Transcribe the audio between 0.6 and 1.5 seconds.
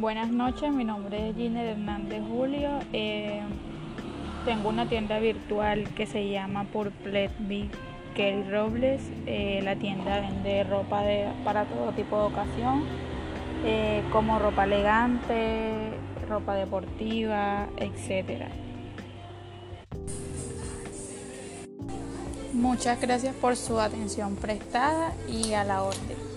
mi nombre es